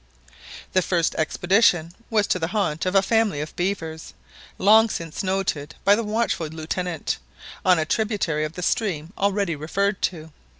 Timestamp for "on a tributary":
7.63-8.43